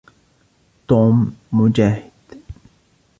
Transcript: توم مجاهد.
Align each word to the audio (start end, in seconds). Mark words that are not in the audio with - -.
توم 0.87 1.35
مجاهد. 1.53 2.11